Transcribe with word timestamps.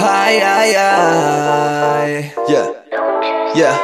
Ay, 0.00 0.40
ay, 0.40 0.74
ay. 0.76 2.32
Yeah, 2.46 2.70
yeah, 3.52 3.74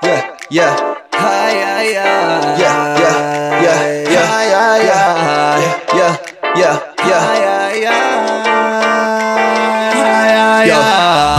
yeah, 0.00 0.22
yeah. 0.50 0.76
Ay, 1.18 1.56
ay, 1.66 1.98
ay. 1.98 2.54
Yeah, 2.62 2.94
yeah, 2.94 3.18
yeah, 3.58 3.78
yeah, 4.06 4.22
Ay, 4.22 4.54
ay, 4.54 4.86
ay. 4.86 5.62
Yeah, 5.98 6.14
yeah, 6.54 6.86
yeah. 7.02 8.16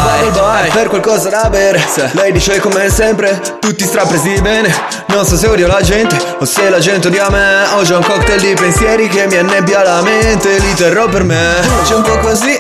Vai 0.03 0.19
al 0.19 0.31
bar 0.31 0.63
ay. 0.63 0.69
per 0.69 0.87
qualcosa 0.87 1.29
da 1.29 1.49
bere. 1.49 1.81
Lei 2.11 2.33
dice 2.33 2.59
come 2.59 2.89
sempre, 2.89 3.39
tutti 3.59 3.85
strapresi 3.85 4.41
bene. 4.41 4.73
Non 5.07 5.25
so 5.25 5.37
se 5.37 5.47
odio 5.47 5.67
la 5.67 5.81
gente 5.81 6.17
o 6.39 6.45
se 6.45 6.69
la 6.69 6.79
gente 6.79 7.07
odia 7.07 7.29
me. 7.29 7.65
Ho 7.75 7.83
già 7.83 7.95
un 7.97 8.03
cocktail 8.03 8.39
di 8.39 8.53
pensieri 8.53 9.07
che 9.07 9.27
mi 9.27 9.37
annebbia 9.37 9.81
la 9.81 10.01
mente. 10.01 10.59
Li 10.59 10.73
terrò 10.73 11.07
per 11.07 11.23
me. 11.23 11.55
C'è 11.85 11.95
un 11.95 12.01
po' 12.01 12.17
così 12.17 12.57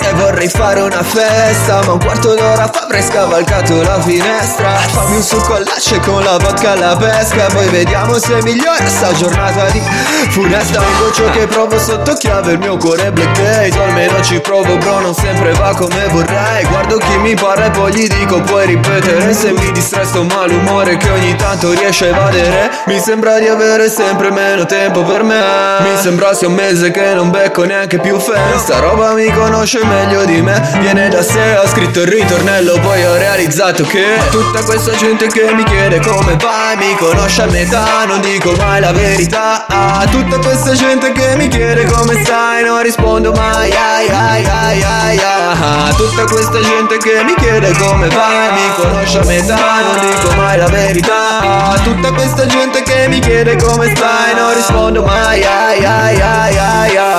vorrei 0.47 0.49
fare 0.49 0.81
una 0.81 1.03
festa 1.03 1.81
Ma 1.85 1.93
un 1.93 1.99
quarto 1.99 2.33
d'ora 2.33 2.67
fa 2.67 2.83
avrei 2.83 3.01
scavalcato 3.01 3.81
la 3.81 3.99
finestra. 4.01 4.69
Fammi 4.71 5.15
un 5.15 5.21
succo 5.21 5.55
all'ace 5.55 5.99
con 5.99 6.23
la 6.23 6.37
vodka 6.37 6.71
alla 6.71 6.95
pesca 6.95 7.45
Poi 7.47 7.67
vediamo 7.69 8.17
se 8.17 8.41
migliora 8.43 8.85
sta 8.85 9.13
giornata 9.13 9.69
di 9.71 9.81
funesta. 10.29 10.79
Vengo 10.79 11.11
ciò 11.11 11.29
che 11.31 11.47
provo 11.47 11.77
sotto 11.77 12.13
chiave 12.13 12.53
il 12.53 12.59
mio 12.59 12.77
cuore 12.77 13.07
è 13.07 13.11
black 13.11 13.39
gate 13.39 13.77
O 13.77 13.83
almeno 13.83 14.21
ci 14.21 14.39
provo 14.39 14.77
bro 14.77 14.99
non 14.99 15.13
sempre 15.13 15.51
va 15.53 15.73
come 15.75 16.07
vorrei. 16.11 16.65
Guardo 16.65 16.97
chi 16.97 17.17
mi 17.17 17.33
parla 17.35 17.65
e 17.65 17.71
poi 17.71 17.93
gli 17.93 18.07
dico 18.07 18.41
puoi 18.41 18.65
ripetere? 18.65 19.33
Se 19.33 19.51
mi 19.51 19.71
distrae 19.71 20.05
sto 20.05 20.23
malumore 20.23 20.97
che 20.97 21.09
ogni 21.09 21.35
tanto 21.35 21.71
riesce 21.71 22.05
a 22.05 22.07
evadere 22.09 22.71
Mi 22.85 22.99
sembra 22.99 23.39
di 23.39 23.47
avere 23.47 23.89
sempre 23.89 24.31
meno 24.31 24.65
tempo 24.65 25.03
per 25.03 25.23
me. 25.23 25.41
Mi 25.81 25.97
sembra 25.97 26.33
sia 26.33 26.47
un 26.47 26.53
mese 26.53 26.91
che 26.91 27.13
non 27.13 27.29
becco 27.29 27.63
neanche 27.63 27.99
più 27.99 28.19
fan 28.19 28.57
Sta 28.57 28.79
roba 28.79 29.13
mi 29.13 29.31
conosce 29.31 29.83
meglio 29.83 30.23
di 30.25 30.36
me 30.41 30.77
Viene 30.79 31.09
da 31.09 31.21
sé, 31.21 31.57
ho 31.57 31.67
scritto 31.67 32.01
il 32.01 32.07
ritornello 32.07 32.79
Poi 32.79 33.03
ho 33.05 33.15
realizzato 33.15 33.83
che 33.83 34.17
Tutta 34.31 34.63
questa 34.63 34.91
gente 34.95 35.27
che 35.27 35.51
mi 35.53 35.63
chiede 35.63 35.99
come 35.99 36.35
vai 36.37 36.75
Mi 36.77 36.95
conosce 36.97 37.43
a 37.43 37.45
metà, 37.47 38.05
non 38.05 38.21
dico 38.21 38.51
mai 38.57 38.79
la 38.81 38.91
verità. 38.91 39.65
Ah, 39.67 40.05
Tutta 40.09 40.37
questa 40.39 40.73
gente 40.73 41.11
che 41.11 41.35
mi 41.35 41.47
chiede 41.47 41.85
come 41.85 42.23
stai 42.23 42.63
Non 42.63 42.81
rispondo 42.81 43.31
mai 43.31 43.71
ai 43.71 44.07
ai 44.09 44.45
ai 44.45 44.83
ai 44.83 45.19
ah. 45.19 45.93
Tutta 45.95 46.25
questa 46.25 46.59
gente 46.61 46.97
che 46.97 47.23
mi 47.23 47.33
chiede 47.35 47.71
come 47.77 48.07
vai 48.09 48.51
Mi 48.53 48.73
conosce 48.75 49.19
a 49.19 49.23
metà, 49.23 49.81
non 49.81 49.99
dico 50.09 50.35
mai 50.35 50.57
la 50.57 50.67
verità. 50.67 51.39
Ah, 51.39 51.79
Tutta 51.83 52.11
questa 52.11 52.45
gente 52.45 52.83
che 52.83 53.07
mi 53.07 53.19
chiede 53.19 53.55
come 53.57 53.93
stai 53.95 54.35
Non 54.35 54.53
rispondo 54.53 55.03
mai 55.03 55.43
ai 55.43 55.83
ai 55.83 56.19
ai 56.19 56.57
ai 56.59 56.97
ai 56.97 57.16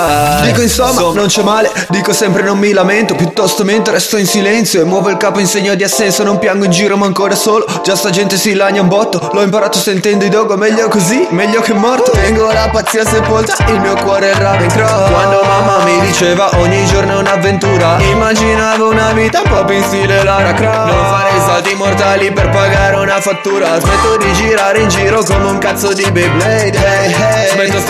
Dico 0.48 0.62
insomma, 0.62 1.00
non 1.12 1.26
c'è 1.26 1.42
male. 1.42 1.70
Dico 1.88 2.12
sempre 2.12 2.42
non 2.42 2.58
mi 2.58 2.72
lamento. 2.72 3.14
Piuttosto 3.14 3.64
mentre 3.64 3.94
resto 3.94 4.16
in 4.16 4.26
silenzio 4.26 4.80
E 4.80 4.84
muovo 4.84 5.08
il 5.10 5.16
capo 5.16 5.38
in 5.38 5.46
segno 5.46 5.74
di 5.74 5.82
assenso 5.82 6.22
Non 6.22 6.38
piango 6.38 6.64
in 6.64 6.70
giro 6.70 6.96
ma 6.96 7.06
ancora 7.06 7.34
solo. 7.34 7.66
Già 7.82 7.94
sta 7.96 8.10
gente 8.10 8.36
si 8.36 8.54
lagna 8.54 8.80
un 8.80 8.88
botto. 8.88 9.30
L'ho 9.32 9.42
imparato 9.42 9.78
sentendo 9.78 10.24
i 10.24 10.28
dogo 10.28 10.56
Meglio 10.56 10.88
così, 10.88 11.26
meglio 11.30 11.60
che 11.60 11.72
morto. 11.72 12.10
Tengo 12.12 12.50
la 12.50 12.68
pazzia 12.72 13.04
sepolta 13.04 13.56
Il 13.68 13.80
mio 13.80 13.94
cuore 13.96 14.30
è 14.30 14.34
Ravencroft 14.34 15.10
Quando 15.12 15.42
mamma 15.42 15.84
mi 15.84 16.00
diceva 16.06 16.50
ogni 16.58 16.84
giorno 16.86 17.12
è 17.12 17.16
un'avventura 17.16 17.98
Immaginavo 18.00 18.90
una 18.90 19.12
vita 19.12 19.42
un 19.44 19.50
po' 19.50 19.64
più 19.64 19.76
in 19.76 19.82
stile 19.84 20.22
Lara 20.22 20.52
Croft. 20.54 20.92
Non 20.92 21.04
farei 21.06 21.40
salti 21.40 21.74
mortali 21.74 22.32
per 22.32 22.48
pagare 22.50 22.96
una 22.96 23.20
fattura. 23.20 23.78
Smetto 23.78 24.16
di 24.18 24.32
girare 24.32 24.80
in 24.80 24.88
giro 24.88 25.22
come 25.22 25.50
un 25.50 25.58
cazzo 25.58 25.92
di 25.92 26.10
Beyblade 26.10 26.78
hey, 26.78 27.12
hey. 27.12 27.27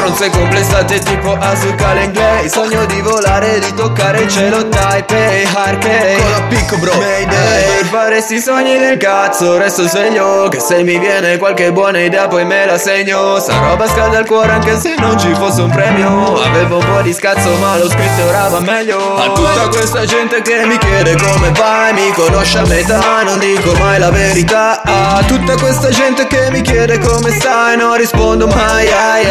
Smetto 0.09 0.15
stronze 0.15 0.31
complessate 0.31 0.99
tipo 1.01 1.37
Asuka 1.39 1.93
Lenglei 1.93 2.49
Sogno 2.49 2.85
di 2.87 3.01
volare, 3.01 3.59
di 3.59 3.75
toccare 3.75 4.23
il 4.23 4.29
cielo 4.29 4.69
Taipei, 4.69 5.47
Harkei 5.53 6.17
Con 6.17 6.31
la 6.31 6.43
picco 6.49 6.77
bro. 6.79 6.95
Mayday 6.95 7.77
Per 7.77 7.87
fare 7.87 8.21
sti 8.21 8.41
sogni 8.41 8.79
del 8.79 8.97
cazzo 8.97 9.59
resto 9.59 9.87
sveglio 9.87 10.49
Che 10.49 10.61
se 10.61 10.83
mi 10.83 10.99
viene 10.99 11.37
qualche 11.37 11.73
buona 11.73 12.01
idea 12.01 12.27
poi 12.29 12.45
me 12.45 12.65
la 12.65 12.79
segno. 12.79 13.39
Sta 13.39 13.59
roba 13.59 13.87
scalda 13.87 14.19
il 14.21 14.27
cuore 14.27 14.53
anche 14.53 14.79
se 14.79 14.95
non 14.99 15.19
ci 15.19 15.33
fosse 15.35 15.63
un 15.63 15.71
premio. 15.71 16.41
Avevo 16.43 16.79
un 16.79 16.85
po' 16.85 17.03
di 17.03 17.13
scazzo 17.13 17.51
ma 17.57 17.77
l'ho 17.77 17.89
scritto 17.89 18.21
e 18.21 18.25
ora 18.25 18.49
va 18.49 18.61
meglio. 18.61 19.17
A 19.17 19.33
tutta 19.33 19.69
questa 19.69 20.05
gente 20.05 20.43
che 20.43 20.65
mi 20.67 20.79
chiede 20.79 21.17
come 21.17 21.51
vai 21.53 21.93
Mi 21.93 22.13
conosce 22.13 22.59
a 22.59 22.67
metà, 22.67 23.23
non 23.23 23.39
dico 23.39 23.73
mai 23.75 23.99
la 23.99 24.11
verità. 24.11 24.83
A 24.83 25.23
tutta 25.27 25.55
questa 25.57 25.89
gente 25.91 26.27
che 26.27 26.51
mi 26.51 26.63
chiede 26.63 26.99
come 26.99 27.31
stai 27.31 27.77
Non 27.77 27.97
rispondo 27.97 28.47
mai 28.47 28.87
ai 28.91 29.28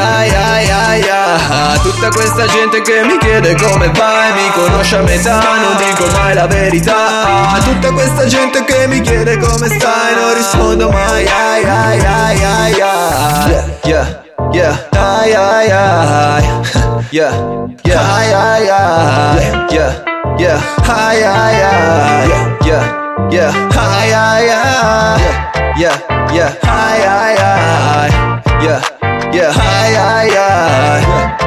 tutta 1.97 2.09
questa 2.11 2.45
gente 2.45 2.81
che 2.81 3.03
mi 3.03 3.17
chiede 3.17 3.55
come 3.55 3.89
vai 3.89 4.31
Mi 4.33 4.51
conosce 4.51 4.97
a 4.97 5.01
metà, 5.01 5.39
non 5.39 5.75
dico 5.77 6.05
mai 6.15 6.35
la 6.35 6.45
verità. 6.45 7.59
Tutta 7.63 7.91
questa 7.91 8.25
gente 8.25 8.63
che 8.65 8.87
mi 8.87 9.01
chiede 9.01 9.37
come 9.37 9.67
stai 9.67 10.15
Non 10.15 10.35
rispondo 10.35 10.89
mai. 10.91 11.25
Ai 11.25 11.63
ai 11.63 11.99
ai 11.99 12.43
ai 12.43 12.81
ai. 12.81 13.65
Yeah, 13.83 14.23
yeah, 14.51 14.87
ai 14.91 15.33
ai 15.33 15.71
ai. 15.71 16.43
Yeah, 17.09 17.31
yeah, 17.81 18.15
ai 18.15 18.33
ai 18.33 18.69
ai. 18.69 19.65
Yeah, 19.69 20.03
yeah, 20.37 20.61
ai 20.85 21.23
ai 21.23 21.61
ai. 21.61 22.29
Yeah, 22.61 22.83
yeah, 23.29 23.53
ai 23.75 24.13
ai 24.13 24.49
ai. 24.49 25.21
Yeah, 25.77 25.99
yeah, 26.31 26.57
ai 26.61 27.01
ai 27.01 27.37
ai. 27.37 28.11
Yeah, 28.61 28.81
yeah, 29.31 29.53
ai 29.55 29.95
ai 29.95 30.37
ai 30.37 31.46